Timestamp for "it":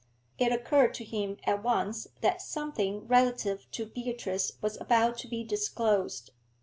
0.39-0.51